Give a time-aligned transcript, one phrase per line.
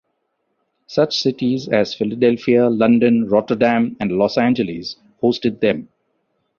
[0.87, 5.89] Such cities as Philadelphia, London, Rotterdam and Los Angeles hosted them.